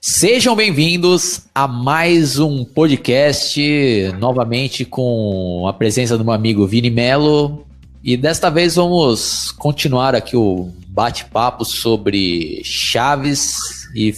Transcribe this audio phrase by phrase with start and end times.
[0.00, 3.60] Sejam bem-vindos a mais um podcast,
[4.20, 7.66] novamente com a presença do meu amigo Vini Melo.
[8.04, 13.56] E desta vez vamos continuar aqui o bate-papo sobre Chaves
[13.92, 14.14] e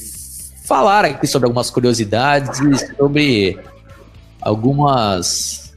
[0.66, 3.58] falar aqui sobre algumas curiosidades e sobre
[4.38, 5.72] algumas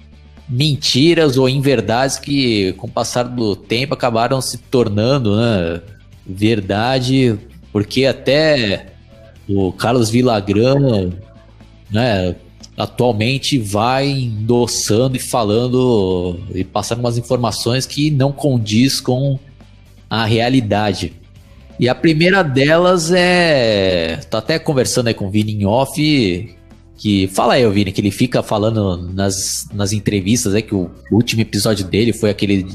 [0.50, 5.82] mentiras ou inverdades que, com o passar do tempo, acabaram se tornando né,
[6.28, 7.40] verdade,
[7.72, 8.93] porque até
[9.48, 11.12] o Carlos Villagrán,
[11.92, 12.36] né,
[12.78, 19.40] atualmente vai endossando e falando e passando umas informações que não condiz com
[20.10, 21.14] a realidade.
[21.80, 24.18] E a primeira delas é.
[24.30, 26.56] Tô até conversando aí com o Vini em off.
[26.98, 27.28] Que.
[27.28, 31.86] Fala aí, Vini, que ele fica falando nas, nas entrevistas, é que o último episódio
[31.86, 32.68] dele foi aquele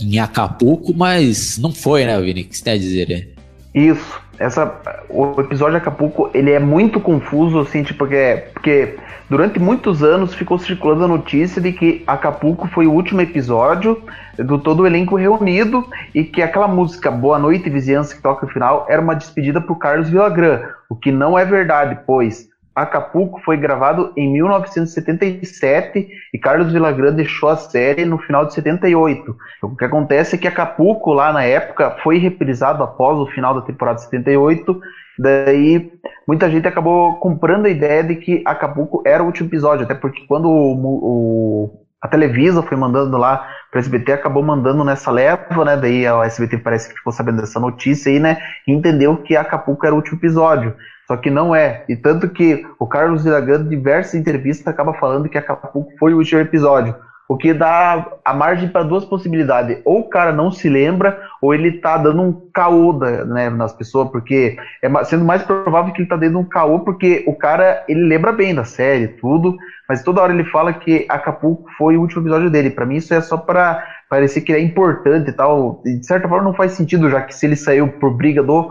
[0.00, 2.42] em Acapulco, mas não foi, né, Vini?
[2.42, 3.34] O que você tem a dizer?
[3.74, 4.20] Isso.
[4.40, 4.74] Essa,
[5.10, 8.96] o episódio de Acapulco, ele é muito confuso, assim, tipo, porque, porque
[9.28, 14.02] durante muitos anos ficou circulando a notícia de que Acapulco foi o último episódio
[14.38, 18.52] do todo o elenco reunido e que aquela música Boa Noite Vizinhança que toca no
[18.52, 22.49] final era uma despedida pro Carlos Villagrán, o que não é verdade, pois
[22.82, 29.36] Acapulco foi gravado em 1977 e Carlos Villagrán deixou a série no final de 78.
[29.62, 33.62] O que acontece é que Acapulco, lá na época, foi reprisado após o final da
[33.62, 34.80] temporada 78.
[35.18, 35.92] Daí
[36.26, 40.24] muita gente acabou comprando a ideia de que Acapulco era o último episódio, até porque
[40.26, 45.64] quando o, o a Televisa foi mandando lá para o SBT, acabou mandando nessa leva,
[45.64, 45.76] né?
[45.76, 48.38] Daí a SBT parece que ficou sabendo dessa notícia aí, né?
[48.66, 50.74] E entendeu que Acapulco era o último episódio.
[51.10, 51.82] Só que não é.
[51.88, 56.18] E tanto que o Carlos Villagrán, em diversas entrevistas, acaba falando que Acapulco foi o
[56.18, 56.94] último episódio.
[57.28, 59.80] O que dá a margem para duas possibilidades.
[59.84, 62.92] Ou o cara não se lembra, ou ele tá dando um caô
[63.26, 67.24] né, nas pessoas, porque é sendo mais provável que ele tá dando um caô, porque
[67.26, 69.56] o cara, ele lembra bem da série, tudo,
[69.88, 72.70] mas toda hora ele fala que Acapulco foi o último episódio dele.
[72.70, 75.82] Para mim isso é só para parecer que ele é importante e tal.
[75.84, 78.70] E de certa forma não faz sentido, já que se ele saiu por briga do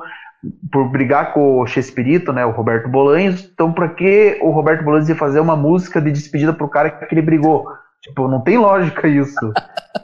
[0.71, 5.09] por brigar com o Chespirito, né, o Roberto Bolanhos, então para que o Roberto Bolanhos
[5.09, 7.67] ia fazer uma música de despedida pro cara que ele brigou?
[8.01, 9.53] Tipo, não tem lógica isso.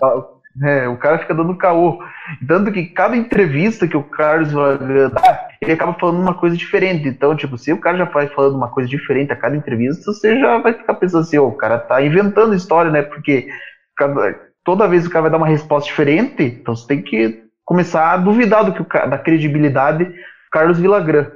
[0.63, 1.99] é, o cara fica dando caô.
[2.45, 7.07] Tanto que cada entrevista que o Carlos dá, ele acaba falando uma coisa diferente.
[7.07, 10.37] Então, tipo, se o cara já faz falando uma coisa diferente a cada entrevista, você
[10.39, 13.01] já vai ficar pensando assim, oh, o cara tá inventando história, né?
[13.01, 13.47] Porque
[13.95, 14.35] cada,
[14.65, 18.17] toda vez o cara vai dar uma resposta diferente, então você tem que começar a
[18.17, 20.07] duvidar do que o, da credibilidade
[20.51, 21.29] Carlos Villagrán.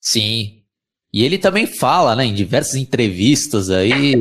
[0.00, 0.62] Sim.
[1.12, 4.14] E ele também fala, né, em diversas entrevistas aí,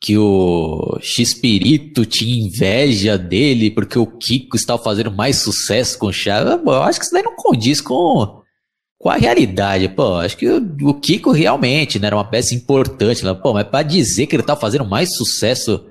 [0.00, 6.12] que o X-Pirito tinha inveja dele porque o Kiko estava fazendo mais sucesso com o
[6.12, 6.52] Chaves.
[6.52, 8.42] Eu acho que isso daí não condiz com,
[8.98, 9.88] com a realidade.
[9.88, 13.24] Pô, acho que o, o Kiko realmente né, era uma peça importante.
[13.24, 13.32] Né?
[13.34, 15.86] Pô, mas para dizer que ele estava fazendo mais sucesso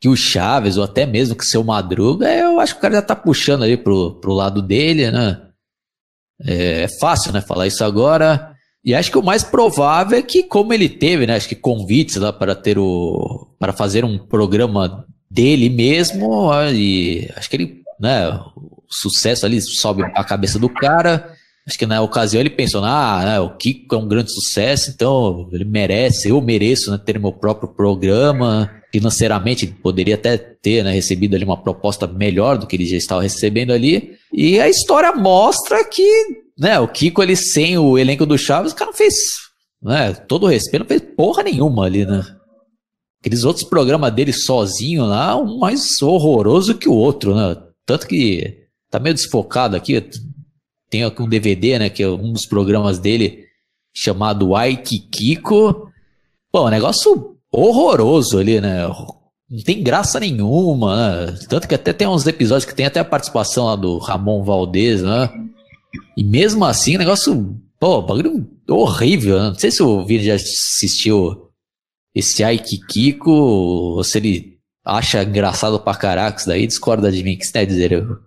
[0.00, 3.02] que o Chaves, ou até mesmo que seu Madruga, eu acho que o cara já
[3.02, 5.42] tá puxando aí pro, pro lado dele, né?
[6.42, 8.54] É, é fácil, né, falar isso agora.
[8.82, 12.16] E acho que o mais provável é que, como ele teve, né, acho que convites
[12.16, 13.54] lá para ter o.
[13.58, 20.02] para fazer um programa dele mesmo, e acho que ele, né, o sucesso ali sobe
[20.02, 21.36] a cabeça do cara.
[21.70, 25.48] Acho que na ocasião ele pensou, ah, né, o Kiko é um grande sucesso, então
[25.52, 31.36] ele merece, eu mereço né, ter meu próprio programa financeiramente poderia até ter né, recebido
[31.36, 34.16] ali uma proposta melhor do que ele já estava recebendo ali.
[34.32, 36.04] E a história mostra que
[36.58, 39.14] né, o Kiko ali sem o elenco do Chaves, o cara não fez,
[39.80, 42.24] né, todo o respeito, não fez porra nenhuma ali, né?
[43.20, 47.56] Aqueles outros programas dele sozinho lá, um mais horroroso que o outro, né?
[47.86, 48.58] Tanto que
[48.90, 50.04] tá meio desfocado aqui,
[50.90, 53.44] tem aqui um DVD, né, que é um dos programas dele
[53.94, 55.90] chamado Ai Kiko.
[56.52, 58.86] Pô, um negócio horroroso ali, né?
[59.48, 61.38] Não tem graça nenhuma, né?
[61.48, 65.02] Tanto que até tem uns episódios que tem até a participação lá do Ramon Valdez,
[65.02, 65.30] né?
[66.16, 69.38] E mesmo assim, negócio, pô, bagulho horrível.
[69.38, 69.48] Né?
[69.48, 71.50] Não sei se o Vini já assistiu
[72.14, 77.36] esse Ai Kiko, ou se ele acha engraçado pra caraca isso daí, discorda de mim.
[77.36, 77.92] Que você a dizer?
[77.92, 78.18] Eu...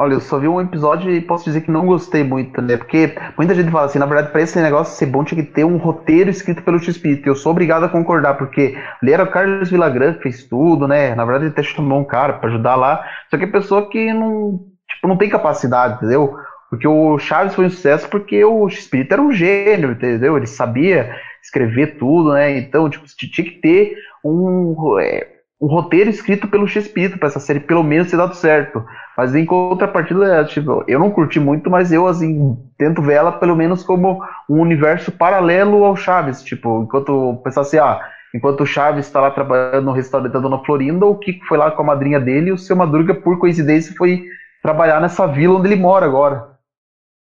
[0.00, 2.76] Olha, eu só vi um episódio e posso dizer que não gostei muito, né?
[2.76, 5.64] Porque muita gente fala assim, na verdade, para esse negócio ser bom, tinha que ter
[5.64, 7.28] um roteiro escrito pelo X-Espírito.
[7.28, 11.16] Eu sou obrigado a concordar, porque ali era o Carlos Villagrán que fez tudo, né?
[11.16, 13.04] Na verdade, ele até chamou um cara para ajudar lá.
[13.28, 16.32] Só que é pessoa que não, tipo, não tem capacidade, entendeu?
[16.70, 20.36] Porque o Chaves foi um sucesso porque o X-Espírito era um gênio, entendeu?
[20.36, 21.12] Ele sabia
[21.42, 22.56] escrever tudo, né?
[22.56, 24.96] Então, tipo, tinha que ter um.
[25.00, 25.26] É,
[25.60, 28.84] um roteiro escrito pelo Chespirito para essa série pelo menos ter dado certo.
[29.18, 33.56] Mas em contrapartida, tipo, eu não curti muito, mas eu assim tento ver ela pelo
[33.56, 38.00] menos como um universo paralelo ao Chaves, tipo, enquanto pensar assim, ah,
[38.32, 41.68] enquanto o Chaves está lá trabalhando no restaurante da Dona Florinda, o Kiko foi lá
[41.72, 44.22] com a madrinha dele e o seu Madruga, por coincidência, foi
[44.62, 46.50] trabalhar nessa vila onde ele mora agora.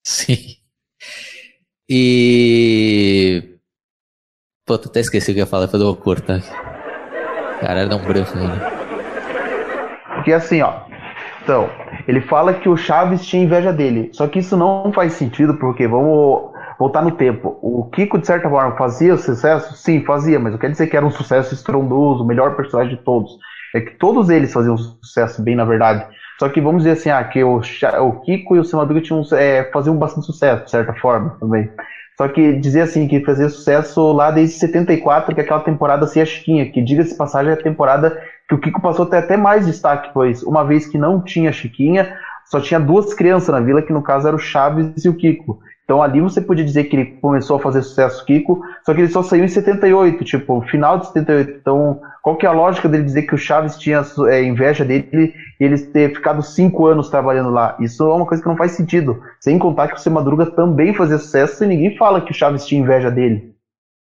[0.07, 0.37] Sim.
[1.91, 3.59] E.
[4.65, 6.43] Pô, tu até esqueci o que eu ia falar, foi do cortar.
[7.61, 8.71] Cara, dá um branco né?
[10.15, 10.92] Porque assim, ó.
[11.43, 11.69] Então,
[12.07, 14.11] ele fala que o Chaves tinha inveja dele.
[14.13, 17.59] Só que isso não faz sentido, porque vamos voltar no tempo.
[17.61, 19.75] O Kiko, de certa forma, fazia sucesso?
[19.75, 23.03] Sim, fazia, mas não quer dizer que era um sucesso estrondoso, o melhor personagem de
[23.03, 23.31] todos.
[23.75, 26.07] É que todos eles faziam sucesso bem, na verdade.
[26.39, 29.23] Só que vamos dizer assim, ah, que o, o Kiko e o Seu Madruga tinham,
[29.33, 31.69] é, faziam bastante sucesso, de certa forma, também.
[32.17, 36.23] Só que dizer assim, que fazia sucesso lá desde 74, que é aquela temporada sem
[36.23, 38.17] a Chiquinha, que diga-se passagem é a temporada
[38.49, 42.17] que o Kiko passou até, mais destaque, pois uma vez que não tinha Chiquinha,
[42.47, 45.61] só tinha duas crianças na vila, que no caso eram o Chaves e o Kiko.
[45.85, 49.09] Então ali você podia dizer que ele começou a fazer sucesso Kiko, só que ele
[49.09, 51.59] só saiu em 78, tipo, final de 78.
[51.61, 55.35] Então, qual que é a lógica dele dizer que o Chaves tinha é, inveja dele
[55.61, 57.77] e ele ter ficado cinco anos trabalhando lá?
[57.81, 59.21] Isso é uma coisa que não faz sentido.
[59.41, 62.65] Sem contar que o Seu Madruga também fazia sucesso e ninguém fala que o Chaves
[62.65, 63.53] tinha inveja dele.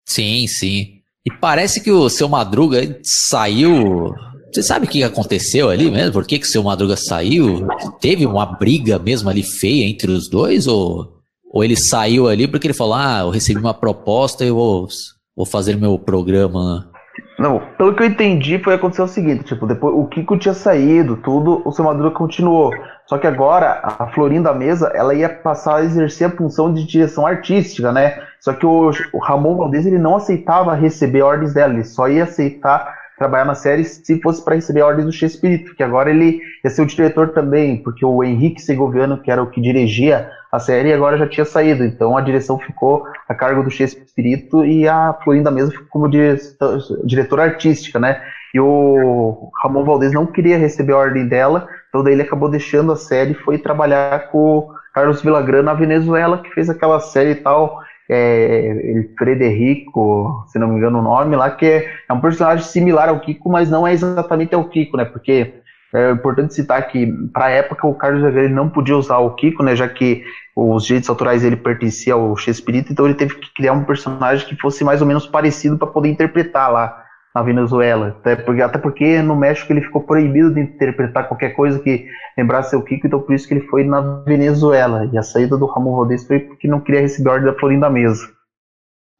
[0.07, 1.00] Sim, sim.
[1.25, 4.13] E parece que o Seu Madruga saiu
[4.53, 6.11] você sabe o que aconteceu ali mesmo?
[6.11, 7.65] Por que, que o seu Madruga saiu?
[8.01, 10.67] Teve uma briga mesmo ali feia entre os dois?
[10.67, 11.21] Ou
[11.53, 14.87] ou ele saiu ali porque ele falou: Ah, eu recebi uma proposta e eu vou,
[15.35, 16.89] vou fazer meu programa.
[17.37, 21.17] Não, pelo que eu entendi, foi acontecer o seguinte: tipo, depois o Kiko tinha saído,
[21.17, 22.71] tudo, o seu Madruga continuou.
[23.05, 27.25] Só que agora a Florinda Mesa ela ia passar a exercer a função de direção
[27.27, 28.21] artística, né?
[28.39, 32.23] Só que o, o Ramon Valdez ele não aceitava receber ordens dela, ele só ia
[32.23, 36.69] aceitar trabalhar na série se fosse para receber ordens do Chespirito, que agora ele ia
[36.71, 40.91] ser o diretor também, porque o Henrique Segoviano, que era o que dirigia a série
[40.91, 45.51] agora já tinha saído, então a direção ficou a cargo do Shakespeare e a Florinda
[45.51, 48.21] mesmo ficou como diretora artística, né?
[48.53, 52.93] E o Ramon Valdez não queria receber a ordem dela, então daí ele acabou deixando
[52.93, 57.31] a série e foi trabalhar com o Carlos Villagrán na Venezuela, que fez aquela série
[57.31, 62.21] e tal, é, Frederico, se não me engano o nome lá, que é, é um
[62.21, 65.03] personagem similar ao Kiko, mas não é exatamente ao Kiko, né?
[65.03, 65.53] Porque
[65.93, 69.61] é importante citar que, para a época, o Carlos Villagrán não podia usar o Kiko,
[69.61, 70.23] né, já que
[70.55, 74.55] os direitos autorais ele pertencia ao Shakespeare, então ele teve que criar um personagem que
[74.55, 77.00] fosse mais ou menos parecido para poder interpretar lá
[77.33, 78.15] na Venezuela.
[78.19, 82.05] Até porque, até porque no México ele ficou proibido de interpretar qualquer coisa que
[82.37, 85.09] lembrasse o Kiko, então por isso que ele foi na Venezuela.
[85.11, 87.89] E a saída do Ramon Valdez foi porque não queria receber a ordem da Florinda
[87.89, 88.27] Mesa.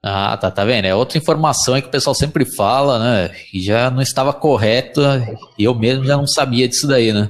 [0.04, 0.86] Ah, tá, tá vendo?
[0.86, 3.32] É outra informação que o pessoal sempre fala, né?
[3.54, 5.24] E já não estava correta,
[5.60, 7.30] eu mesmo já não sabia disso daí, né?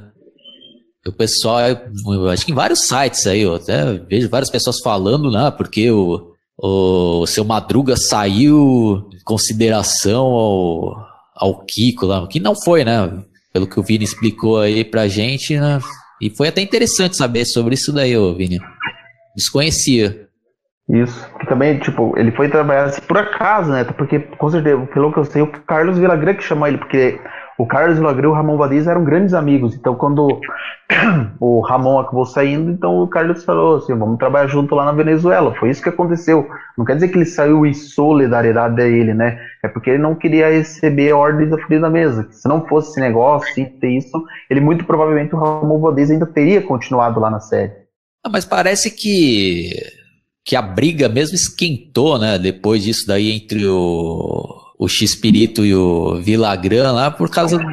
[1.05, 1.57] O pessoal,
[2.31, 5.51] acho que em vários sites aí, eu até vejo várias pessoas falando, né?
[5.51, 13.23] Porque o, o seu Madruga saiu consideração ao, ao Kiko lá, que não foi, né?
[13.53, 15.79] Pelo que o Vini explicou aí pra gente, né?
[16.21, 18.59] E foi até interessante saber sobre isso daí, ô Vini.
[19.35, 20.27] Desconhecia.
[20.89, 21.25] Isso.
[21.47, 23.83] Também, tipo, ele foi trabalhar assim, por acaso, né?
[23.83, 27.19] Porque, com certeza, pelo que eu sei, o Carlos Villagrán que chamou ele, porque
[27.57, 29.75] o Carlos Villagrán e o Ramon Vadiz eram grandes amigos.
[29.75, 30.39] Então, quando
[31.39, 35.53] o Ramon acabou saindo, então o Carlos falou assim: vamos trabalhar junto lá na Venezuela.
[35.55, 36.47] Foi isso que aconteceu.
[36.77, 39.39] Não quer dizer que ele saiu em solidariedade a ele, né?
[39.63, 42.27] É porque ele não queria receber ordens da fria da mesa.
[42.31, 46.61] Se não fosse esse negócio, ter isso, ele muito provavelmente o Ramon Vadiz ainda teria
[46.61, 47.71] continuado lá na série.
[48.23, 49.71] Ah, mas parece que
[50.43, 52.37] que a briga mesmo esquentou, né?
[52.37, 57.65] Depois disso daí entre o, o X-Pirito e o Villagrán lá, por causa da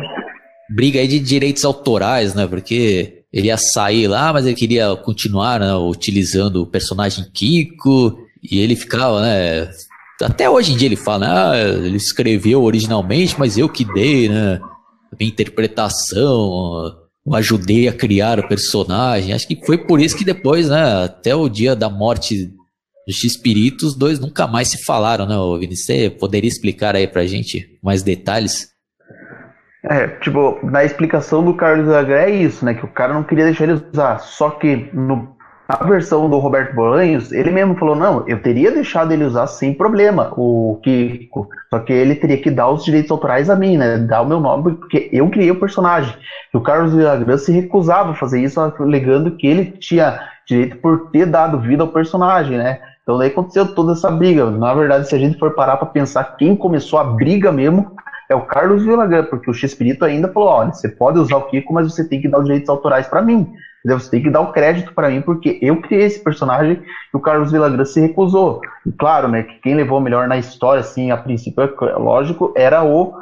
[0.68, 2.46] briga aí de direitos autorais, né?
[2.46, 8.58] Porque ele ia sair lá, mas ele queria continuar né, utilizando o personagem Kiko, e
[8.58, 9.70] ele ficava, né?
[10.20, 14.28] Até hoje em dia ele fala, né, ah, ele escreveu originalmente, mas eu que dei,
[14.28, 14.60] né?
[15.18, 16.92] Minha interpretação,
[17.26, 19.32] eu ajudei a criar o personagem.
[19.32, 22.52] Acho que foi por isso que depois, né, até o dia da morte
[23.08, 25.86] do X-Espírito, os dois nunca mais se falaram, né, Vinícius?
[25.86, 28.68] Você poderia explicar aí pra gente mais detalhes?
[29.82, 32.74] É, tipo, na explicação do Carlos H é isso, né?
[32.74, 34.18] Que o cara não queria deixar ele usar.
[34.18, 35.34] Só que no,
[35.66, 39.72] na versão do Roberto Bolanhos, ele mesmo falou: não, eu teria deixado ele usar sem
[39.72, 41.48] problema o Kiko.
[41.70, 43.96] Só que ele teria que dar os direitos autorais a mim, né?
[43.96, 46.14] Dar o meu nome, porque eu criei o personagem.
[46.52, 51.10] E o Carlos Villagrán se recusava a fazer isso, alegando que ele tinha direito por
[51.10, 52.80] ter dado vida ao personagem, né?
[53.08, 54.50] Então daí aconteceu toda essa briga.
[54.50, 57.90] Na verdade, se a gente for parar para pensar quem começou a briga mesmo,
[58.28, 61.72] é o Carlos Villagrán, porque o X-Espírito ainda falou, olha, você pode usar o Kiko,
[61.72, 63.46] mas você tem que dar os direitos autorais para mim.
[63.86, 67.18] Você tem que dar o crédito para mim, porque eu criei esse personagem e o
[67.18, 68.60] Carlos Villagrán se recusou.
[68.84, 72.84] E claro, né, que quem levou melhor na história, assim, a princípio, é lógico, era
[72.84, 73.14] o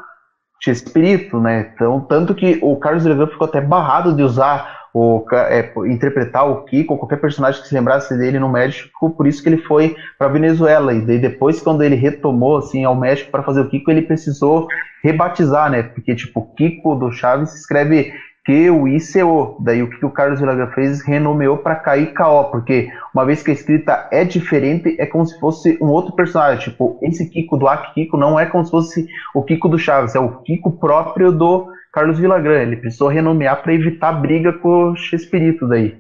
[0.65, 1.71] X-Espírito, né?
[1.73, 6.65] Então, tanto que o Carlos Villagrán ficou até barrado de usar o, é, interpretar o
[6.65, 10.29] Kiko, qualquer personagem que se lembrasse dele no México, por isso que ele foi para
[10.29, 10.95] Venezuela.
[10.95, 14.67] E daí depois, quando ele retomou assim ao México para fazer o Kiko, ele precisou
[15.05, 15.83] rebatizar, né?
[15.83, 18.11] Porque tipo, Kiko do Chaves se escreve
[18.43, 19.59] que o ICO.
[19.61, 23.55] Daí o que o Carlos Villagra fez renomeou para KIKO, porque uma vez que a
[23.55, 26.71] escrita é diferente, é como se fosse um outro personagem.
[26.71, 30.15] Tipo, esse Kiko do Aki Kiko não é como se fosse o Kiko do Chaves,
[30.15, 32.61] é o Kiko próprio do Carlos Villagrán.
[32.61, 35.97] Ele precisou renomear para evitar briga com o Chespirito daí.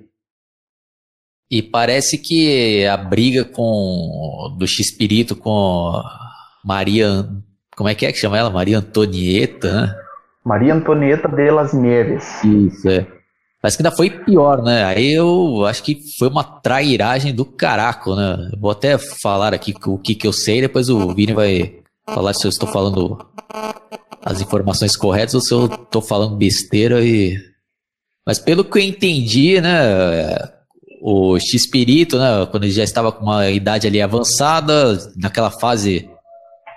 [1.50, 6.02] E parece que a briga com do Chespirito com
[6.62, 7.26] Maria,
[7.74, 8.50] como é que é que chama ela?
[8.50, 9.94] Maria Antonieta, né?
[10.44, 12.44] Maria Antonieta de las Nieves.
[12.44, 13.06] Isso, é.
[13.62, 14.84] Parece que ainda foi pior, né?
[14.84, 18.50] Aí eu acho que foi uma trairagem do caraco, né?
[18.60, 22.46] vou até falar aqui o que, que eu sei, depois o Vini vai falar se
[22.46, 23.18] eu estou falando
[24.26, 27.38] as informações corretas ou se eu tô falando besteira e.
[28.26, 30.36] Mas pelo que eu entendi, né?
[31.00, 32.44] O X-Pirito, né?
[32.50, 36.10] Quando ele já estava com uma idade ali avançada, naquela fase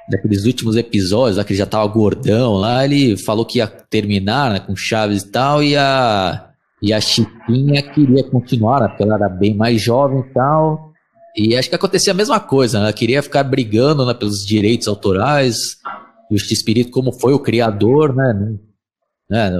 [0.08, 4.52] daqueles últimos episódios, lá que ele já estava gordão lá, ele falou que ia terminar
[4.52, 6.50] né, com Chaves e tal, e a,
[6.82, 10.92] e a Chiquinha queria continuar, né, porque ela era bem mais jovem e tal.
[11.36, 12.86] E acho que acontecia a mesma coisa, né?
[12.86, 15.78] Ela queria ficar brigando né, pelos direitos autorais,
[16.30, 18.58] e o X-Espírito, como foi o criador, né?
[19.30, 19.52] né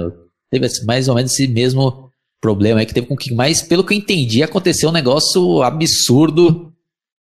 [0.50, 2.10] teve mais ou menos esse mesmo
[2.40, 6.72] problema aí que teve com que, mas pelo que eu entendi, aconteceu um negócio absurdo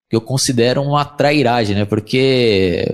[0.10, 1.86] que eu considero uma trairagem, né?
[1.86, 2.86] Porque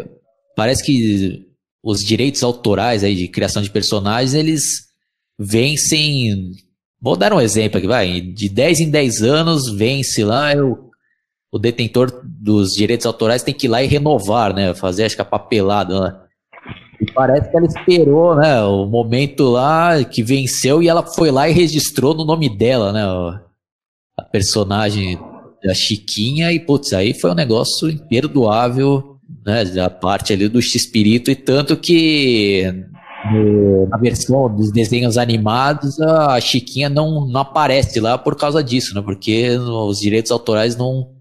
[0.56, 1.46] parece que
[1.82, 4.88] os direitos autorais aí de criação de personagens, eles
[5.38, 6.52] vencem.
[7.00, 8.20] Vou dar um exemplo aqui, vai.
[8.20, 10.90] De 10 em 10 anos, vence lá, o,
[11.52, 14.74] o detentor dos direitos autorais tem que ir lá e renovar, né?
[14.74, 16.25] Fazer, acho que a papelada lá.
[17.06, 21.48] E parece que ela esperou, né, o momento lá que venceu e ela foi lá
[21.48, 23.04] e registrou no nome dela, né,
[24.18, 25.20] a personagem
[25.64, 31.30] da Chiquinha e, putz, aí foi um negócio imperdoável, né, da parte ali do X-Espírito
[31.30, 32.88] e tanto que
[33.90, 39.02] na versão dos desenhos animados a Chiquinha não, não aparece lá por causa disso, né,
[39.04, 41.12] porque os direitos autorais não,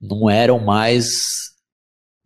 [0.00, 1.06] não eram mais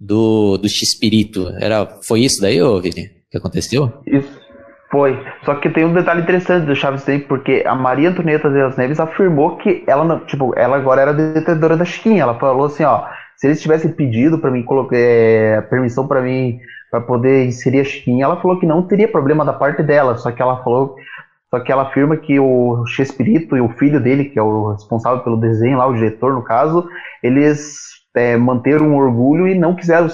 [0.02, 1.49] do, do X-Espírito.
[1.61, 3.92] Era, foi isso daí, ô Vini, que aconteceu?
[4.06, 4.42] Isso.
[4.90, 5.18] Foi.
[5.44, 9.00] Só que tem um detalhe interessante do Chaves aí, porque a Maria Antonieta das Neves
[9.00, 12.25] afirmou que ela não, tipo, ela agora era detentora da Chiquinha.
[12.25, 13.06] Ela falou assim, ó,
[13.37, 16.59] se eles tivessem pedido para mim colocar é, permissão para mim
[16.90, 20.30] para poder inserir a Chiquinha, ela falou que não teria problema da parte dela, só
[20.30, 20.94] que ela falou
[21.49, 25.23] só que ela afirma que o Chespirito e o filho dele, que é o responsável
[25.23, 26.88] pelo desenho lá, o diretor no caso,
[27.23, 30.09] eles é, manter um orgulho e não quiseram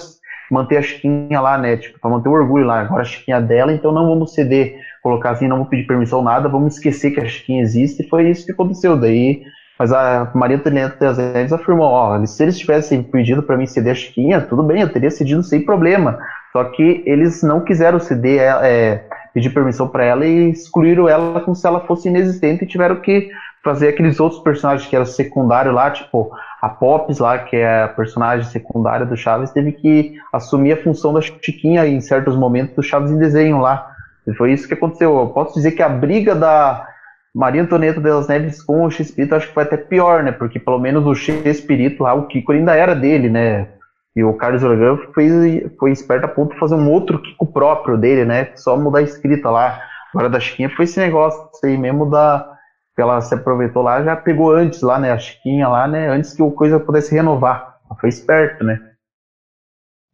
[0.50, 1.76] manter a Chiquinha lá, né?
[1.76, 2.80] Tipo, para manter o orgulho lá.
[2.80, 6.22] Agora a Chiquinha é dela, então não vamos ceder, colocar assim, não vamos pedir permissão
[6.22, 8.02] nada, vamos esquecer que a Chiquinha existe.
[8.02, 8.96] E foi isso que aconteceu.
[8.96, 9.42] Daí,
[9.78, 13.94] mas a Maria Antonieta das afirmou: ó, se eles tivessem pedido para mim ceder a
[13.94, 16.18] Chiquinha, tudo bem, eu teria cedido sem problema.
[16.52, 21.54] Só que eles não quiseram ceder, é, pedir permissão para ela e excluíram ela como
[21.54, 23.30] se ela fosse inexistente e tiveram que
[23.62, 27.88] fazer aqueles outros personagens que eram secundários lá, tipo a Pops lá, que é a
[27.88, 32.82] personagem secundária do Chaves, teve que assumir a função da Chiquinha em certos momentos do
[32.82, 33.92] Chaves em desenho lá.
[34.26, 35.16] E foi isso que aconteceu.
[35.18, 36.86] Eu posso dizer que a briga da
[37.34, 40.32] Maria Antonieta das Neves com o X-Espírito acho que foi até pior, né?
[40.32, 43.68] Porque pelo menos o X-Espírito lá, o Kiko ainda era dele, né?
[44.16, 47.96] E o Carlos Organ foi, foi esperto a ponto de fazer um outro Kiko próprio
[47.96, 48.48] dele, né?
[48.56, 49.80] Só mudar a escrita lá.
[50.12, 52.57] Agora da Chiquinha foi esse negócio aí mesmo da
[53.00, 56.42] ela se aproveitou lá, já pegou antes lá, né, a Chiquinha lá, né, antes que
[56.42, 57.78] o coisa pudesse renovar.
[57.86, 58.78] Ela foi esperto, né.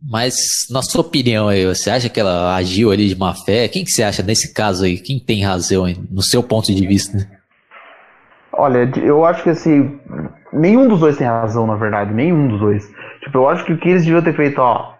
[0.07, 0.37] Mas,
[0.71, 3.69] na sua opinião aí, você acha que ela agiu ali de má fé?
[3.69, 4.99] Quem que você acha nesse caso aí?
[4.99, 7.27] Quem tem razão aí, no seu ponto de vista?
[8.53, 9.99] Olha, eu acho que assim,
[10.53, 12.87] nenhum dos dois tem razão, na verdade, nenhum dos dois.
[13.21, 14.94] Tipo, eu acho que o que eles deviam ter feito, ó,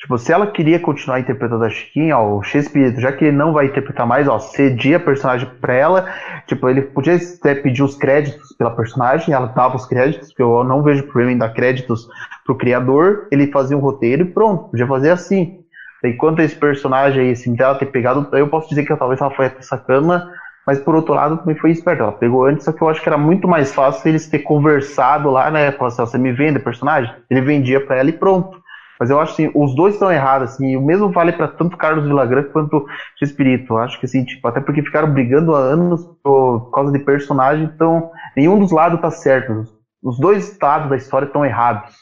[0.00, 3.52] Tipo, se ela queria continuar interpretando a Chiquinha, ó, o Shakespeare, já que ele não
[3.52, 6.04] vai interpretar mais, ó, cedia a personagem pra ela.
[6.46, 10.62] Tipo, ele podia até pedir os créditos pela personagem, ela dava os créditos, porque eu
[10.62, 12.06] não vejo problema em dar créditos
[12.44, 13.26] pro criador.
[13.32, 15.48] Ele fazia um roteiro e pronto, podia fazer assim.
[16.04, 19.46] Enquanto esse personagem aí, assim, dela ter pegado, eu posso dizer que talvez ela foi
[19.46, 20.24] até sacana,
[20.64, 22.04] mas por outro lado também foi esperta.
[22.04, 25.28] Ela pegou antes, só que eu acho que era muito mais fácil eles ter conversado
[25.28, 25.72] lá, né?
[25.72, 27.12] Falar assim, você me vende personagem?
[27.28, 28.57] Ele vendia para ela e pronto.
[28.98, 32.04] Mas eu acho assim, os dois estão errados, assim, o mesmo vale para tanto Carlos
[32.04, 32.84] Villagrán quanto
[33.22, 33.74] Espírito.
[33.74, 37.64] Eu acho que assim, tipo, até porque ficaram brigando há anos por causa de personagem,
[37.64, 39.64] então nenhum dos lados tá certo.
[40.02, 41.94] Os dois lados da história estão errados.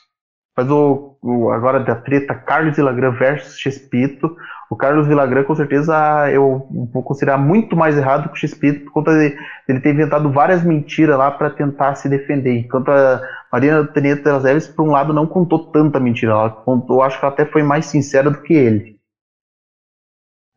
[0.56, 4.34] Mas o, o, agora da treta Carlos Villagrán versus Chespirito,
[4.70, 5.94] o Carlos Villagrán com certeza
[6.30, 9.36] eu vou considerar muito mais errado que o Chespirito por conta de
[9.68, 12.58] ele ter inventado várias mentiras lá para tentar se defender.
[12.58, 13.20] Enquanto a
[13.56, 13.90] Marina
[14.42, 16.32] Neves, por um lado, não contou tanta mentira.
[16.32, 18.96] Ela contou, acho que ela até foi mais sincera do que ele.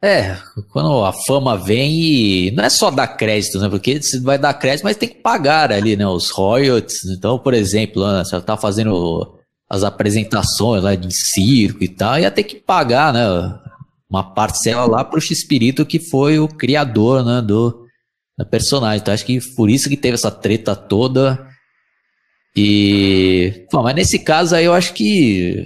[0.04, 0.38] É,
[0.72, 3.70] quando a fama vem e não é só dar crédito, né?
[3.70, 6.06] Porque você vai dar crédito, mas tem que pagar ali, né?
[6.08, 7.06] Os royalties.
[7.06, 9.38] Então, por exemplo, né, você tá fazendo
[9.70, 13.26] as apresentações lá de circo e tal, ia ter que pagar, né?
[14.10, 17.42] Uma parcela lá pro X-Espírito que foi o criador, né?
[17.42, 17.86] Do,
[18.38, 19.00] do personagem.
[19.00, 21.49] Então, acho que por isso que teve essa treta toda.
[22.56, 23.66] E.
[23.72, 25.66] Bom, mas nesse caso aí eu acho que.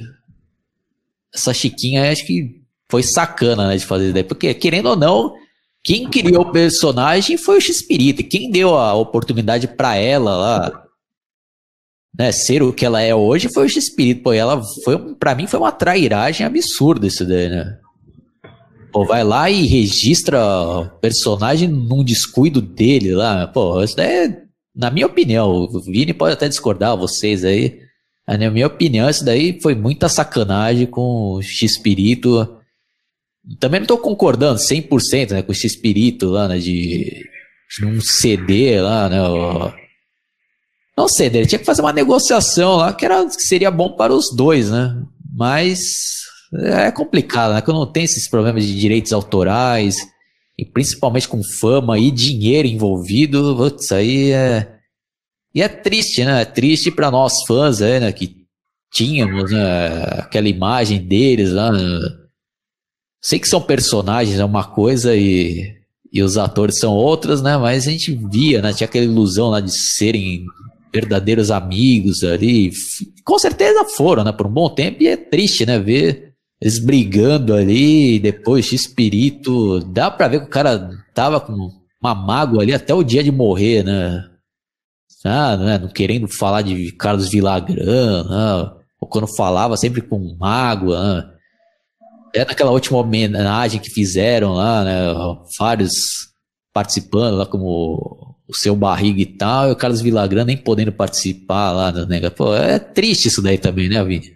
[1.34, 4.24] Essa Chiquinha, acho que foi sacana, né, de fazer isso daí.
[4.24, 5.34] Porque, querendo ou não,
[5.84, 8.24] quem criou o personagem foi o X-Espírito.
[8.24, 10.84] Quem deu a oportunidade para ela lá
[12.18, 14.24] né, ser o que ela é hoje foi o X-Espírito.
[14.24, 17.78] Pô, ela foi, pra mim foi uma trairagem absurda isso daí, né?
[18.92, 23.48] Pô, vai lá e registra o personagem num descuido dele lá.
[23.48, 24.43] Pô, isso daí é,
[24.76, 27.80] na minha opinião, o Vini pode até discordar, vocês aí.
[28.28, 32.58] Na minha opinião, isso daí foi muita sacanagem com o X-Espírito.
[33.60, 37.24] Também não tô concordando 100% né, com o X-Espírito lá, né, de,
[37.78, 39.18] de um CD lá, né,
[40.96, 44.14] não sei, ele tinha que fazer uma negociação lá que, era, que seria bom para
[44.14, 44.96] os dois, né?
[45.36, 45.80] Mas
[46.54, 47.62] é complicado, né?
[47.62, 49.96] Quando não tem esses problemas de direitos autorais,
[50.58, 54.72] e principalmente com fama e dinheiro envolvido, putz, aí é.
[55.54, 56.42] E é triste, né?
[56.42, 58.12] É triste para nós fãs, aí, né?
[58.12, 58.36] Que
[58.92, 60.04] tínhamos né?
[60.18, 61.72] aquela imagem deles lá.
[61.72, 62.00] Né?
[63.22, 65.76] Sei que são personagens, é uma coisa e,
[66.12, 67.58] e os atores são outras, né?
[67.58, 68.74] Mas a gente via, né?
[68.74, 70.46] Tinha aquela ilusão lá de serem
[70.92, 72.72] verdadeiros amigos ali.
[73.24, 74.32] Com certeza foram, né?
[74.32, 75.02] Por um bom tempo.
[75.02, 75.80] E é triste, né?
[75.80, 76.33] Ver
[76.64, 78.20] eles brigando ali.
[78.20, 79.82] Depois de espírito.
[79.82, 81.70] Dá pra ver que o cara tava com
[82.02, 84.24] uma mágoa ali até o dia de morrer, né?
[85.26, 85.78] Ah, né?
[85.78, 88.72] Não querendo falar de Carlos Villagrán, né?
[89.00, 91.30] Ou quando falava sempre com mágoa, né?
[92.36, 95.00] É naquela última homenagem que fizeram lá, né?
[95.60, 96.32] Vários
[96.74, 101.72] participando lá como o seu barriga e tal, e o Carlos Villagrán nem podendo participar
[101.72, 102.32] lá nega.
[102.32, 104.34] Pô, é triste isso daí também, né, Vini?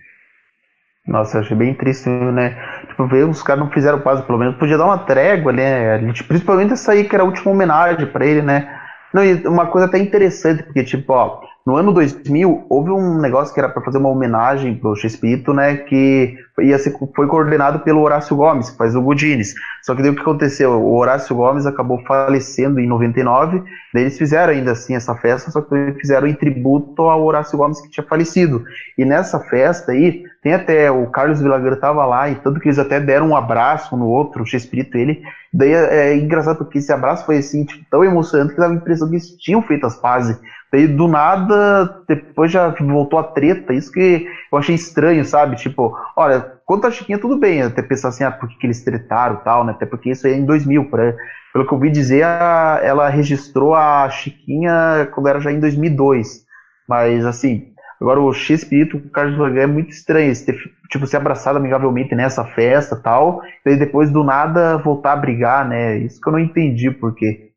[1.07, 2.57] Nossa, eu achei bem triste, né?
[2.87, 5.97] Tipo, ver os caras não fizeram quase, pelo menos podia dar uma trégua, né?
[6.27, 8.67] Principalmente essa aí que era a última homenagem para ele, né?
[9.13, 13.53] Não, e uma coisa até interessante, porque, tipo, ó, no ano 2000, houve um negócio
[13.53, 18.01] que era para fazer uma homenagem pro X-Espírito, né, que ia ser, foi coordenado pelo
[18.01, 19.53] Horácio Gomes, que faz o Godines.
[19.83, 20.71] Só que daí o que aconteceu?
[20.71, 25.61] O Horácio Gomes acabou falecendo em 99, daí eles fizeram ainda assim essa festa, só
[25.61, 28.63] que fizeram em tributo ao Horácio Gomes que tinha falecido.
[28.97, 32.79] E nessa festa aí, tem até o Carlos Villagrán tava lá, e tanto que eles
[32.79, 35.21] até deram um abraço um no outro, o X-Espírito ele.
[35.53, 38.77] Daí é, é, engraçado porque esse abraço foi assim, tipo, tão emocionante que dava a
[38.77, 40.39] impressão que eles tinham feito as pazes.
[40.71, 43.73] Daí do nada, depois já voltou a treta.
[43.73, 45.55] Isso que eu achei estranho, sabe?
[45.55, 47.61] Tipo, olha, quanto a Chiquinha, tudo bem.
[47.61, 49.71] Até pensar assim, ah, por que, que eles tretaram tal, né?
[49.71, 50.89] Até porque isso é em 2000.
[50.89, 51.15] Pra,
[51.53, 56.45] pelo que eu ouvi dizer, a, ela registrou a Chiquinha quando era já em 2002.
[56.87, 60.33] Mas assim, agora o X-Espírito, o Carlos Vagan é muito estranho.
[60.45, 60.57] Ter,
[60.91, 63.41] tipo, ser abraçado amigavelmente nessa festa tal.
[63.65, 65.97] E depois do nada voltar a brigar, né?
[65.97, 67.53] Isso que eu não entendi por quê.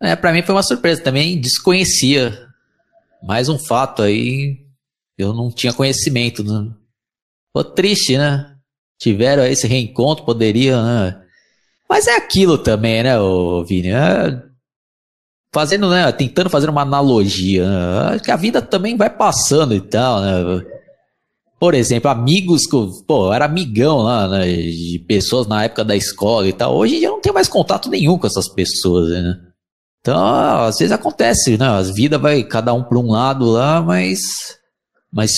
[0.00, 1.02] É, para mim foi uma surpresa.
[1.02, 2.46] Também desconhecia.
[3.20, 4.58] Mais um fato aí.
[5.18, 6.44] Eu não tinha conhecimento.
[6.44, 6.70] Né?
[7.52, 8.54] Pô, triste, né?
[8.98, 11.22] Tiveram esse reencontro, poderia, né?
[11.88, 13.88] Mas é aquilo também, né, ô Vini?
[13.88, 14.42] É...
[15.52, 16.10] Fazendo, né?
[16.12, 17.66] Tentando fazer uma analogia.
[17.66, 18.18] Né?
[18.20, 20.64] Que a vida também vai passando e tal, né?
[21.58, 26.48] Por exemplo, amigos que pô, era amigão lá, né, de pessoas na época da escola
[26.48, 26.74] e tal.
[26.74, 29.38] Hoje eu não tenho mais contato nenhum com essas pessoas, né?
[30.00, 31.68] Então, às vezes acontece, né?
[31.68, 34.20] As vidas vai cada um para um lado lá, mas
[35.12, 35.32] mas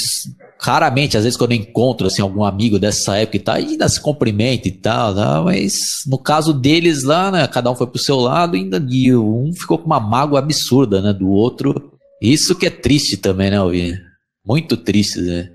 [0.62, 4.00] raramente, às vezes quando eu encontro assim algum amigo dessa época e tal, ainda se
[4.00, 5.42] cumprimenta e tal, tá?
[5.42, 5.74] mas
[6.06, 9.78] no caso deles lá, né, cada um foi pro seu lado, ainda e um ficou
[9.78, 11.90] com uma mágoa absurda, né, do outro.
[12.20, 13.94] Isso que é triste também, né, Alvin?
[14.46, 15.48] Muito triste, né?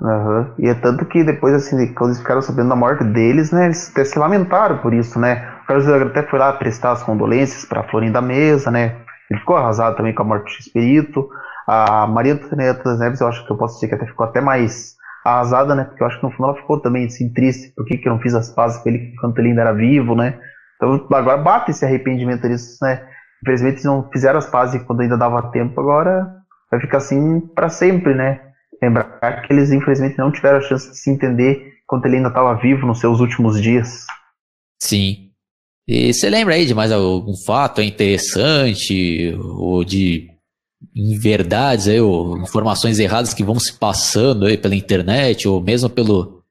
[0.00, 0.46] Uhum.
[0.58, 3.90] E é tanto que depois, assim, quando eles ficaram sabendo da morte deles, né, eles
[3.90, 5.46] até se lamentaram por isso, né?
[5.62, 8.96] O Carlos até foi lá prestar as condolências para Florinda Mesa, né?
[9.30, 11.28] Ele ficou arrasado também com a morte do Espírito.
[11.72, 14.40] A Maria Antonieta das Neves, eu acho que eu posso dizer que até ficou até
[14.40, 15.84] mais arrasada, né?
[15.84, 17.72] Porque eu acho que no final ela ficou também assim, triste.
[17.76, 20.36] Por que, eu não fiz as pazes com ele enquanto ele ainda era vivo, né?
[20.74, 23.06] Então agora bate esse arrependimento deles, né?
[23.40, 26.26] Infelizmente não fizeram as pazes quando ainda dava tempo, agora
[26.72, 28.40] vai ficar assim para sempre, né?
[28.82, 32.52] Lembrar que eles infelizmente não tiveram a chance de se entender quando ele ainda estava
[32.56, 34.06] vivo nos seus últimos dias.
[34.82, 35.30] Sim.
[35.86, 40.39] E você lembra aí de mais algum fato interessante ou de
[41.18, 46.42] verdades aí, ou informações erradas que vão se passando aí pela internet ou mesmo pelo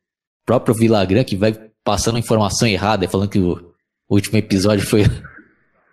[0.45, 3.73] próprio Villagrán que vai passando informação errada, falando que o
[4.09, 5.03] último episódio foi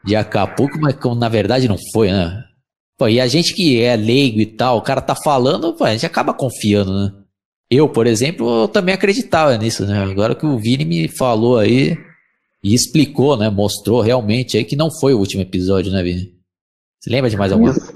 [0.04, 2.44] de Acapulco, mas como na verdade não foi, né?
[2.98, 5.92] Pô, e a gente que é leigo e tal, o cara tá falando, pô, a
[5.92, 7.12] gente acaba confiando, né?
[7.70, 10.02] Eu, por exemplo, eu também acreditava nisso, né?
[10.04, 11.96] Agora que o Vini me falou aí
[12.62, 13.50] e explicou, né?
[13.50, 16.32] Mostrou realmente aí que não foi o último episódio, né, Vini?
[17.00, 17.92] Você lembra de mais alguma coisa?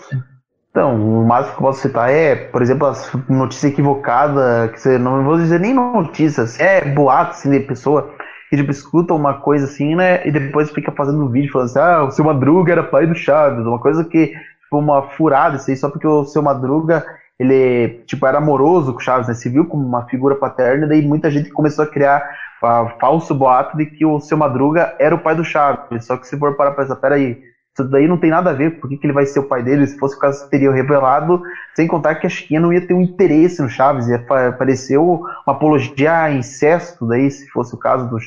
[0.71, 4.99] Então, o máximo que eu posso citar é, por exemplo, as notícias equivocadas, que você
[4.99, 8.15] não vou dizer nem notícias, é boato assim, de pessoa
[8.49, 10.27] que tipo, escuta uma coisa assim, né?
[10.27, 13.15] E depois fica fazendo um vídeo falando assim, ah, o seu Madruga era pai do
[13.15, 14.33] Chaves, uma coisa que
[14.69, 17.05] foi uma furada isso aí, só porque o seu Madruga,
[17.39, 19.35] ele, tipo, era amoroso com o Chaves, né?
[19.35, 22.23] Se viu como uma figura paterna, e daí muita gente começou a criar
[22.63, 26.05] a falso boato de que o seu Madruga era o pai do Chaves.
[26.05, 27.39] Só que se for para pensar, peraí,
[27.81, 29.63] isso daí não tem nada a ver, por que, que ele vai ser o pai
[29.63, 29.87] dele?
[29.87, 31.43] Se fosse o caso, teria revelado,
[31.75, 35.29] sem contar que a Chiquinha não ia ter um interesse no Chaves, ia parecer uma
[35.47, 38.19] apologia a incesto, daí, se fosse o caso do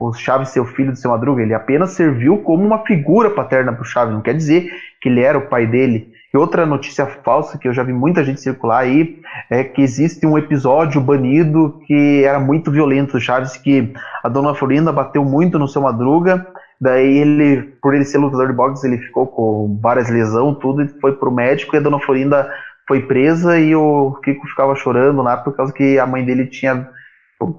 [0.00, 3.72] o Chaves ser o filho do seu Madruga, ele apenas serviu como uma figura paterna
[3.72, 4.68] para o Chaves, não quer dizer
[5.00, 6.08] que ele era o pai dele.
[6.32, 10.26] E outra notícia falsa que eu já vi muita gente circular aí é que existe
[10.26, 15.60] um episódio banido que era muito violento do Chaves, que a dona Florinda bateu muito
[15.60, 16.44] no seu Madruga,
[16.84, 20.88] daí ele, por ele ser lutador de boxe, ele ficou com várias lesões, tudo, e
[21.00, 22.46] foi pro médico e a dona Florinda
[22.86, 26.86] foi presa e o Kiko ficava chorando lá por causa que a mãe dele tinha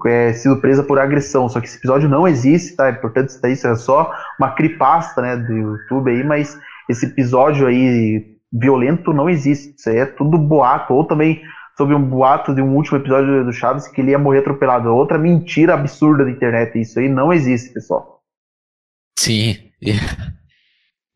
[0.06, 1.48] é, sido presa por agressão.
[1.48, 2.86] Só que esse episódio não existe, tá?
[2.86, 6.56] É importante isso isso é só uma cripasta, né, do YouTube aí, mas
[6.88, 9.74] esse episódio aí violento não existe.
[9.76, 10.94] Isso aí é tudo boato.
[10.94, 11.42] Ou também
[11.76, 14.94] sobre um boato de um último episódio do Chaves que ele ia morrer atropelado.
[14.94, 16.80] Outra mentira absurda da internet.
[16.80, 18.15] Isso aí não existe, pessoal.
[19.18, 19.56] Sim.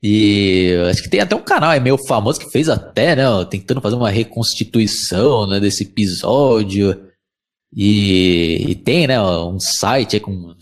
[0.02, 3.80] E acho que tem até um canal é meio famoso que fez até, né, tentando
[3.80, 7.08] fazer uma reconstituição, né, desse episódio.
[7.74, 10.54] E, e, tem, né, um site com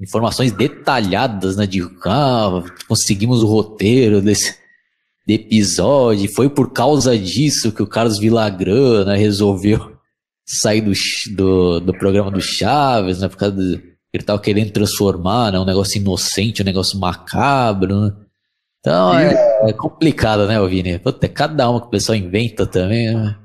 [0.00, 4.56] informações detalhadas, né, de ah, conseguimos o roteiro desse
[5.28, 9.96] episódio, foi por causa disso que o Carlos Villagrana né, resolveu
[10.46, 10.92] sair do,
[11.34, 13.85] do, do, programa do Chaves, né, por causa de,
[14.16, 18.12] ele estava querendo transformar, né, um negócio inocente, um negócio macabro, né?
[18.80, 20.98] Então é, é, complicado, né, Vini?
[20.98, 23.36] Puta, é cada uma que o pessoal inventa também, né?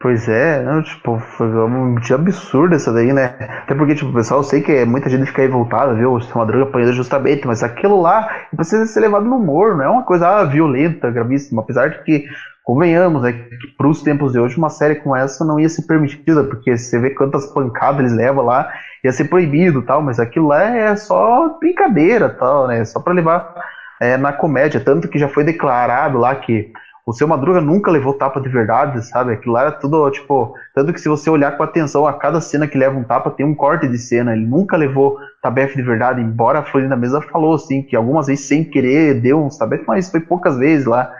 [0.00, 3.34] Pois é, não, tipo, foi uma mentira absurda essa daí, né?
[3.64, 6.12] Até porque, tipo, pessoal, eu sei que muita gente fica revoltada, viu?
[6.12, 9.88] O seu Madruga apanhando justamente, mas aquilo lá precisa ser levado no humor, não é
[9.88, 11.62] uma coisa ah, violenta, gravíssima.
[11.62, 12.24] Apesar de que,
[12.62, 16.44] convenhamos, né, que pros tempos de hoje uma série como essa não ia ser permitida,
[16.44, 18.70] porque você vê quantas pancadas eles levam lá,
[19.02, 22.84] ia ser proibido tal, mas aquilo lá é só brincadeira tal, né?
[22.84, 23.52] Só pra levar
[24.00, 24.80] é, na comédia.
[24.80, 26.70] Tanto que já foi declarado lá que
[27.08, 29.32] o seu Madruga nunca levou tapa de verdade, sabe?
[29.32, 30.52] Aquilo lá era tudo, tipo.
[30.74, 33.46] Tanto que se você olhar com atenção a cada cena que leva um tapa, tem
[33.46, 34.36] um corte de cena.
[34.36, 38.46] Ele nunca levou tabefe de verdade, embora a Florinda Mesa falou, assim, que algumas vezes
[38.46, 41.10] sem querer deu uns tabefe, mas foi poucas vezes lá.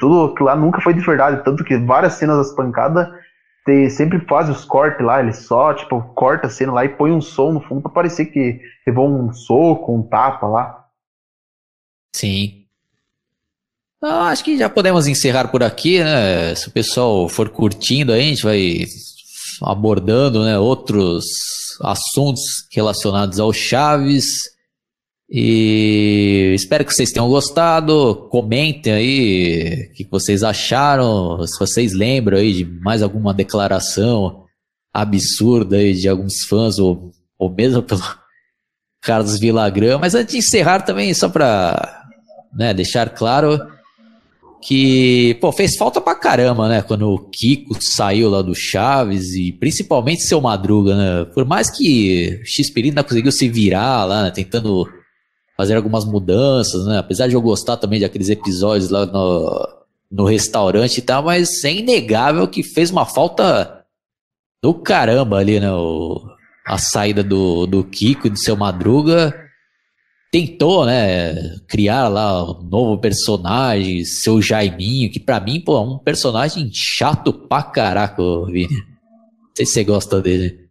[0.00, 1.44] Tudo aquilo lá nunca foi de verdade.
[1.44, 3.06] Tanto que várias cenas das pancadas
[3.66, 7.12] tem, sempre faz os cortes lá, ele só, tipo, corta a cena lá e põe
[7.12, 10.86] um som no fundo pra parecer que levou um soco, um tapa lá.
[12.16, 12.63] Sim,
[14.04, 16.54] então, acho que já podemos encerrar por aqui, né?
[16.54, 18.84] Se o pessoal for curtindo aí, a gente vai
[19.62, 21.24] abordando né, outros
[21.80, 24.26] assuntos relacionados ao Chaves.
[25.26, 28.28] E espero que vocês tenham gostado.
[28.30, 31.42] Comentem aí o que vocês acharam.
[31.46, 34.44] Se vocês lembram aí de mais alguma declaração
[34.92, 38.02] absurda aí de alguns fãs, ou, ou mesmo pelo
[39.00, 39.96] Carlos Villagrã.
[39.96, 42.04] Mas antes de encerrar também, só para
[42.54, 43.72] né, deixar claro,
[44.64, 46.80] que, pô, fez falta pra caramba, né?
[46.80, 51.24] Quando o Kiko saiu lá do Chaves e principalmente seu Madruga, né?
[51.34, 52.72] Por mais que x
[53.06, 54.30] conseguiu se virar lá, né?
[54.30, 54.88] tentando
[55.54, 56.96] fazer algumas mudanças, né?
[56.96, 59.68] Apesar de eu gostar também de aqueles episódios lá no,
[60.10, 63.84] no restaurante e tal, mas é inegável que fez uma falta
[64.62, 65.70] do caramba ali, né?
[65.70, 66.22] O,
[66.66, 69.43] a saída do, do Kiko e do seu Madruga
[70.34, 75.96] tentou, né, criar lá um novo personagem, seu Jaiminho, que para mim, pô, é um
[75.96, 78.66] personagem chato pra caraca, Vini.
[79.56, 80.63] sei se você gosta dele.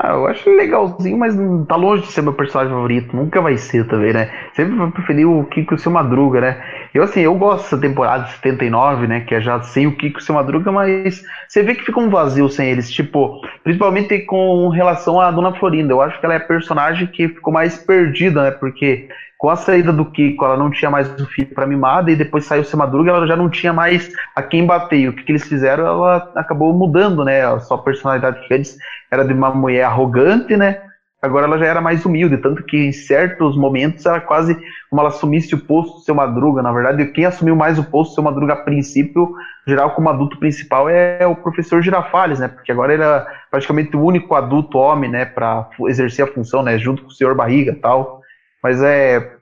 [0.00, 1.34] Ah, eu acho legalzinho, mas
[1.66, 3.16] tá longe de ser meu personagem favorito.
[3.16, 4.30] Nunca vai ser também, né?
[4.54, 6.62] Sempre vou preferir o Kiko e o seu Madruga, né?
[6.94, 9.22] Eu, assim, eu gosto dessa temporada de 79, né?
[9.22, 11.98] Que é já sem o Kiko e o seu Madruga, mas você vê que fica
[11.98, 12.88] um vazio sem eles.
[12.92, 15.92] Tipo, principalmente com relação à Dona Florinda.
[15.92, 18.50] Eu acho que ela é a personagem que ficou mais perdida, né?
[18.52, 19.08] Porque
[19.38, 22.44] com a saída do Kiko, ela não tinha mais o filho para mimada, e depois
[22.44, 24.98] saiu o seu Madruga, ela já não tinha mais a quem bater.
[24.98, 27.46] E o que, que eles fizeram, ela acabou mudando, né?
[27.46, 28.76] A sua personalidade que antes
[29.10, 30.76] era de uma mulher arrogante, né?
[31.20, 34.56] Agora ela já era mais humilde, tanto que em certos momentos era quase
[34.88, 36.62] como ela assumisse o posto do seu Madruga.
[36.62, 39.28] Na verdade, quem assumiu mais o posto do seu Madruga a princípio,
[39.66, 42.48] geral como adulto principal, é o professor Girafales, né?
[42.48, 46.78] Porque agora ele era praticamente o único adulto homem, né, para exercer a função, né,
[46.78, 48.17] junto com o senhor Barriga tal.
[48.62, 49.38] Mas é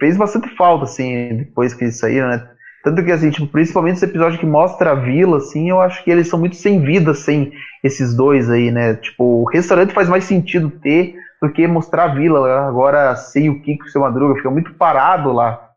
[0.00, 2.48] fez bastante falta assim depois que eles saíram, né?
[2.82, 6.10] Tanto que, assim, tipo, principalmente esse episódio que mostra a vila, assim, eu acho que
[6.10, 7.52] eles são muito sem vida sem
[7.82, 8.94] esses dois aí, né?
[8.94, 12.66] Tipo, o restaurante faz mais sentido ter do que mostrar a vila.
[12.66, 15.70] Agora, sem o Kiko e o seu Madruga, fica muito parado lá.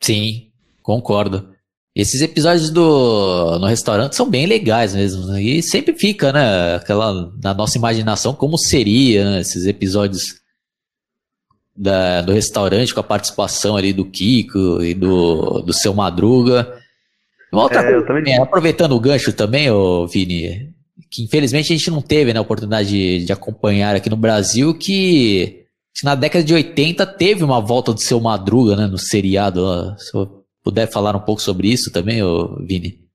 [0.00, 0.50] Sim,
[0.82, 1.50] concordo.
[1.94, 5.42] Esses episódios do no restaurante são bem legais mesmo, né?
[5.42, 6.76] E sempre fica, né?
[6.76, 9.40] Aquela na nossa imaginação como seria, né?
[9.40, 10.38] Esses episódios
[11.78, 16.74] da, do restaurante com a participação ali do Kiko e do, do seu Madruga.
[17.52, 18.34] Uma outra é, coisa, também...
[18.34, 20.74] é, aproveitando o gancho também, ô Vini,
[21.10, 24.74] que infelizmente a gente não teve né, a oportunidade de, de acompanhar aqui no Brasil,
[24.74, 25.64] que
[26.02, 29.94] na década de 80 teve uma volta do seu Madruga né, no seriado.
[29.98, 33.08] Se eu puder falar um pouco sobre isso também, ô Vini.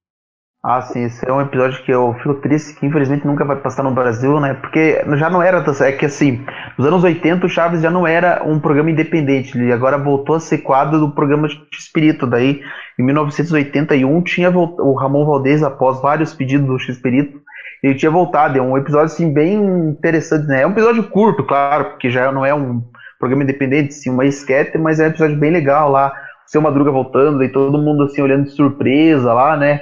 [0.65, 3.83] Ah, sim, esse é um episódio que eu fico triste que infelizmente nunca vai passar
[3.83, 4.53] no Brasil, né?
[4.53, 6.45] Porque já não era, é que assim,
[6.77, 10.39] nos anos 80 o Chaves já não era um programa independente, ele agora voltou a
[10.39, 12.25] ser quadro do programa de Espírito.
[12.25, 12.61] Daí,
[12.99, 17.41] em 1981, tinha o Ramon Valdez, após vários pedidos do X-Perito,
[17.83, 18.57] ele tinha voltado.
[18.57, 19.55] É um episódio assim bem
[19.89, 20.61] interessante, né?
[20.61, 22.81] É um episódio curto, claro, porque já não é um
[23.19, 26.13] programa independente, sim, uma esquete, mas é um episódio bem legal lá.
[26.47, 29.81] O seu Madruga voltando, e todo mundo assim olhando de surpresa lá, né?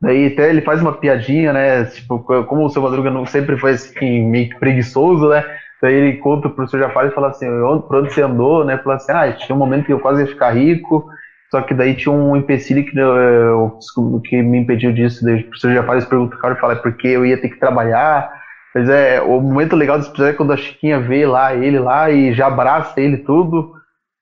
[0.00, 1.84] Daí até ele faz uma piadinha, né?
[1.84, 5.44] Tipo, como o seu Madruga não sempre foi assim, meio preguiçoso, né?
[5.82, 7.46] Daí ele conta pro professor Jafar e fala assim,
[7.88, 8.78] pra onde você andou, né?
[8.78, 11.04] Fala assim, ah, tinha um momento que eu quase ia ficar rico,
[11.50, 13.78] só que daí tinha um empecilho que, eu,
[14.24, 15.24] que me impediu disso.
[15.24, 18.30] Daí o professor Jafar pergunta cara e fala, é porque eu ia ter que trabalhar.
[18.72, 22.10] Mas é, o momento legal desse episódio é quando a Chiquinha vê lá, ele lá,
[22.10, 23.72] e já abraça ele tudo.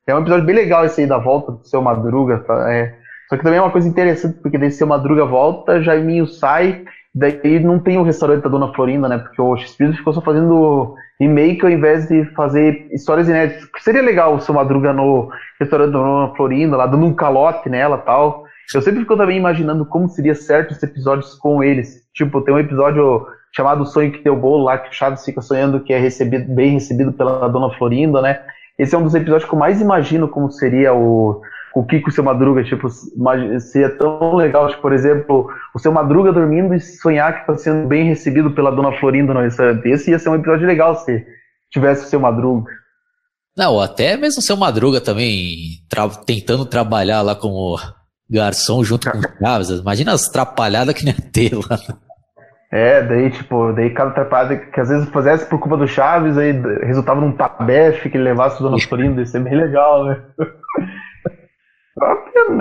[0.06, 2.72] É um episódio bem legal esse aí da volta do seu Madruga, tá?
[2.72, 2.94] É,
[3.28, 7.60] só que também é uma coisa interessante, porque daí seu Madruga volta, Jaiminho sai, daí
[7.60, 9.18] não tem o restaurante da Dona Florinda, né?
[9.18, 13.68] Porque o x ficou só fazendo remake ao invés de fazer histórias inéditas.
[13.78, 17.98] Seria legal o seu Madruga no restaurante da Dona Florinda, lá dando um calote nela
[17.98, 18.44] tal.
[18.74, 22.08] Eu sempre fico também imaginando como seria certo esses episódios com eles.
[22.14, 25.80] Tipo, tem um episódio chamado Sonho que Teu Bolo lá, que o Chaves fica sonhando
[25.80, 28.40] que é recebido, bem recebido pela Dona Florinda, né?
[28.78, 31.42] Esse é um dos episódios que eu mais imagino como seria o
[31.74, 32.88] o Kiko seu Madruga, tipo,
[33.60, 37.86] seria tão legal, tipo, por exemplo, o seu Madruga dormindo e sonhar que está sendo
[37.86, 39.88] bem recebido pela Dona Florinda no restaurante.
[39.88, 41.24] Esse ia ser um episódio legal se
[41.70, 42.70] tivesse o seu Madruga.
[43.56, 47.76] Não, até mesmo o seu Madruga também tra tentando trabalhar lá como
[48.28, 49.70] garçom junto com o Chaves.
[49.70, 51.78] Imagina as trapalhadas que nem ter lá.
[52.72, 56.52] É, daí, tipo, daí cada atrapalhada que às vezes fizesse por culpa do Chaves, aí
[56.84, 60.22] resultava num tabefe que ele levasse o Dona Florinda, isso é bem legal, né?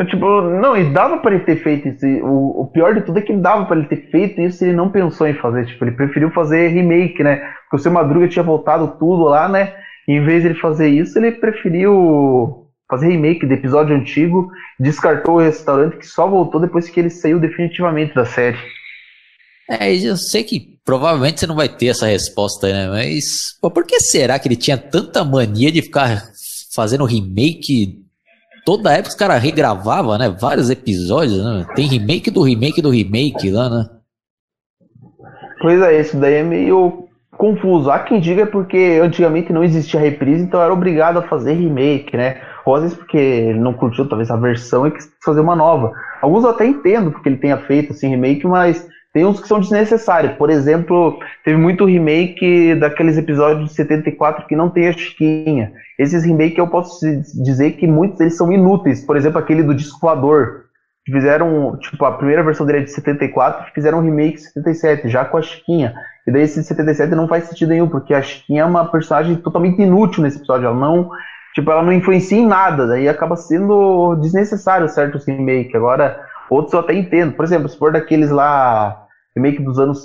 [0.09, 2.05] Tipo, não, e dava para ele ter feito isso.
[2.25, 4.77] O, o, pior de tudo é que dava para ele ter feito isso e ele
[4.77, 5.65] não pensou em fazer.
[5.65, 7.37] Tipo, ele preferiu fazer remake, né?
[7.63, 9.73] Porque o seu Madruga tinha voltado tudo lá, né?
[10.07, 14.49] E em vez de ele fazer isso, ele preferiu fazer remake do episódio antigo,
[14.79, 18.57] descartou o restaurante que só voltou depois que ele saiu definitivamente da série.
[19.69, 22.89] É, eu sei que provavelmente você não vai ter essa resposta, né?
[22.89, 26.23] Mas por que será que ele tinha tanta mania de ficar
[26.73, 28.08] fazendo remake
[28.65, 30.29] toda época os caras regravavam, né?
[30.29, 31.65] Vários episódios, né?
[31.75, 33.89] Tem remake do remake do remake lá, né?
[35.61, 37.89] Pois é, isso daí é meio confuso.
[37.89, 42.41] Há quem diga porque antigamente não existia reprise, então era obrigado a fazer remake, né?
[42.65, 45.91] Ou às vezes porque não curtiu talvez a versão e quis fazer uma nova.
[46.21, 49.59] Alguns eu até entendo porque ele tenha feito assim remake, mas tem uns que são
[49.59, 50.33] desnecessários.
[50.33, 55.71] Por exemplo, teve muito remake daqueles episódios de 74 que não tem a Chiquinha.
[55.97, 56.99] Esses remakes eu posso
[57.43, 59.03] dizer que muitos deles são inúteis.
[59.03, 60.65] Por exemplo, aquele do Disco Voador.
[61.11, 65.25] Fizeram, tipo, a primeira versão dele é de 74, fizeram um remake de 77, já
[65.25, 65.95] com a Chiquinha.
[66.27, 69.35] E daí esse de 77 não faz sentido nenhum, porque a Chiquinha é uma personagem
[69.37, 70.67] totalmente inútil nesse episódio.
[70.67, 71.09] Ela não,
[71.55, 75.73] tipo, ela não influencia em nada, daí acaba sendo desnecessário certos remakes.
[75.73, 77.33] Agora, Outros eu até entendo.
[77.33, 78.97] Por exemplo, se for daqueles lá
[79.35, 80.03] remake dos anos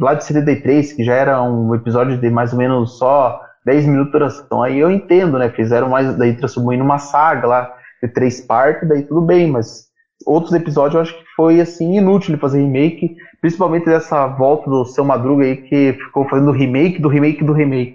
[0.00, 4.12] lá de 73, que já era um episódio de mais ou menos só 10 minutos
[4.12, 4.62] de duração.
[4.62, 5.48] Aí eu entendo, né?
[5.48, 7.70] Fizeram mais, daí transformou em uma saga lá
[8.02, 9.84] de três partes, daí tudo bem, mas
[10.26, 15.04] outros episódios eu acho que foi assim inútil fazer remake, principalmente dessa volta do seu
[15.04, 17.94] Madruga aí que ficou fazendo remake do remake do remake.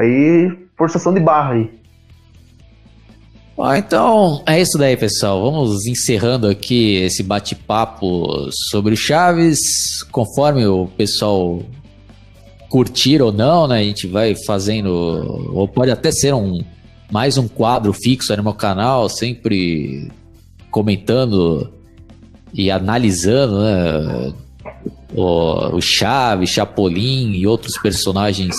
[0.00, 1.81] Aí forçação de barra aí.
[3.58, 5.42] Ah, então é isso daí, pessoal.
[5.42, 10.02] Vamos encerrando aqui esse bate-papo sobre o Chaves.
[10.10, 11.62] Conforme o pessoal
[12.68, 13.80] curtir ou não, né?
[13.80, 14.90] A gente vai fazendo,
[15.52, 16.62] ou pode até ser um
[17.10, 20.10] mais um quadro fixo no meu canal, sempre
[20.70, 21.70] comentando
[22.54, 24.32] e analisando, né?
[25.14, 28.56] O, o Chaves, Chapolin e outros personagens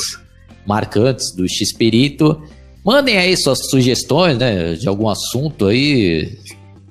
[0.67, 2.39] marcantes do X-Perito.
[2.85, 6.37] Mandem aí suas sugestões, né, de algum assunto aí.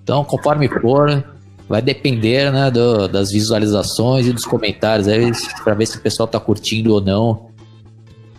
[0.02, 1.24] Então, conforme for,
[1.68, 5.30] vai depender, né, do, das visualizações e dos comentários aí,
[5.62, 7.52] para ver se o pessoal tá curtindo ou não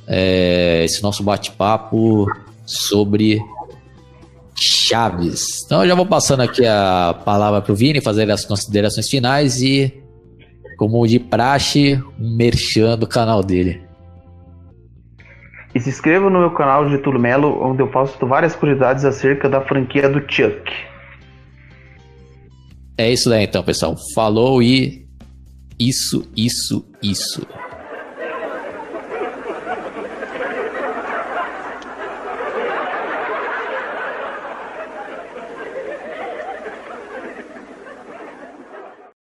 [0.08, 2.28] é, esse nosso bate-papo
[2.66, 3.42] sobre
[4.56, 5.64] Chaves.
[5.66, 9.92] Então, eu já vou passando aqui a palavra pro Vini fazer as considerações finais e,
[10.78, 13.82] como de praxe, um merchan do canal dele.
[15.76, 19.62] E se inscreva no meu canal Getúlio Melo, onde eu posto várias curiosidades acerca da
[19.62, 20.72] franquia do Chuck.
[22.98, 23.96] É isso daí então, pessoal.
[24.14, 25.08] Falou e
[25.80, 27.46] isso, isso, isso.